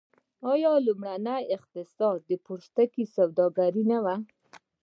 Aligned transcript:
آیا 0.51 0.71
لومړنی 0.85 1.41
اقتصاد 1.55 2.17
د 2.29 2.31
پوستکي 2.45 3.03
په 3.09 3.11
سوداګرۍ 3.15 3.83
نه 3.91 3.99
و؟ 4.03 4.05